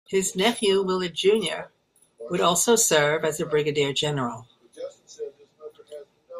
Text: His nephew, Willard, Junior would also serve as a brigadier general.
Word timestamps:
His 0.07 0.35
nephew, 0.35 0.81
Willard, 0.81 1.13
Junior 1.13 1.71
would 2.21 2.41
also 2.41 2.75
serve 2.75 3.23
as 3.23 3.39
a 3.39 3.45
brigadier 3.45 3.93
general. 3.93 4.47